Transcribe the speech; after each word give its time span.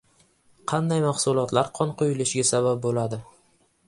Qanday 0.71 1.03
mahsulotlar 1.03 1.69
qon 1.79 1.93
quyulishiga 1.99 2.47
sabab 2.53 2.81
bo‘ladi? 2.87 3.21